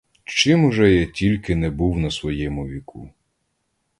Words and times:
Чим 0.25 0.65
уже 0.65 0.89
я 0.93 1.05
тільки 1.05 1.55
не 1.55 1.69
був 1.69 1.99
на 1.99 2.11
своєму 2.11 2.67
віку. 2.67 3.13